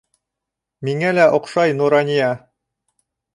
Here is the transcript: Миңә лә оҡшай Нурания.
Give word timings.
Миңә 0.89 1.11
лә 1.17 1.27
оҡшай 1.39 1.75
Нурания. 1.83 2.31